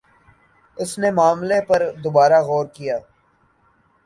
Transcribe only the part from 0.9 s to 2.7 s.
نے معاملے پر دوبارہ غور